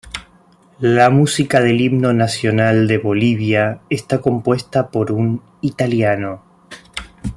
La 0.95 1.11
música 1.11 1.59
del 1.61 1.79
Himno 1.79 2.11
Nacional 2.11 2.87
de 2.87 2.97
Bolivia 2.97 3.81
está 3.87 4.19
compuesta 4.19 4.89
por 4.89 5.11
un 5.11 5.43
italiano. 5.61 6.43